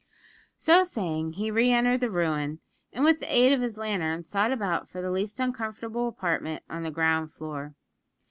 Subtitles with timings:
[0.57, 2.59] So saying, he re entered the ruin,
[2.91, 6.81] and with the aid of his lantern sought about for the least uncomfortable apartment on
[6.81, 7.75] the ground floor.